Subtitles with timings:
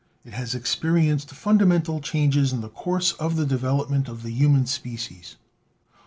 [0.25, 5.35] It has experienced fundamental changes in the course of the development of the human species.